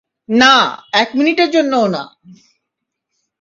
[0.29, 0.55] না,
[0.93, 2.03] একটা মিনিটের জন্যও না!